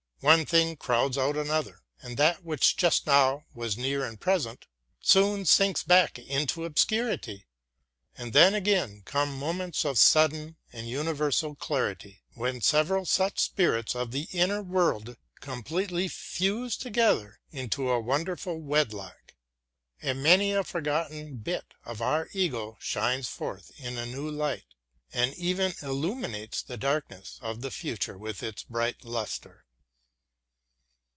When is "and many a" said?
20.03-20.63